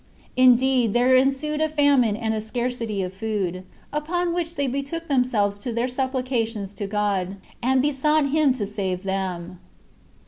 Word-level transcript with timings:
Indeed, 0.35 0.93
there 0.93 1.15
ensued 1.15 1.61
a 1.61 1.69
famine 1.69 2.15
and 2.15 2.33
a 2.33 2.41
scarcity 2.41 3.03
of 3.03 3.13
food; 3.13 3.61
upon 3.93 4.33
which 4.33 4.55
they 4.55 4.65
betook 4.65 5.07
themselves 5.07 5.59
to 5.59 5.71
their 5.71 5.87
supplications 5.87 6.73
to 6.73 6.87
God, 6.87 7.35
and 7.61 7.83
besought 7.83 8.31
him 8.31 8.51
to 8.53 8.65
save 8.65 9.03
them. 9.03 9.59